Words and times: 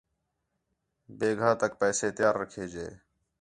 بِیگھا 1.17 1.51
تک 1.61 1.71
پیسے 1.81 2.07
تیار 2.15 2.35
رکھے 2.41 2.65
جے 2.73 2.87